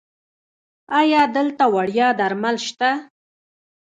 [0.99, 2.89] ایا دلته وړیا درمل شته؟